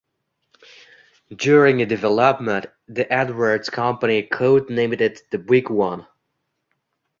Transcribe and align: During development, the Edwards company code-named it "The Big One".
During 1.35 1.87
development, 1.87 2.65
the 2.87 3.05
Edwards 3.13 3.69
company 3.69 4.23
code-named 4.23 4.99
it 4.99 5.21
"The 5.29 5.37
Big 5.37 5.69
One". 5.69 6.07